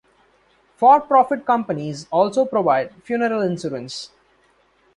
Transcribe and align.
For-profit 0.77 1.45
companies 1.45 2.07
also 2.09 2.43
provide 2.43 2.91
funeral 3.03 3.43
insurance. 3.43 4.09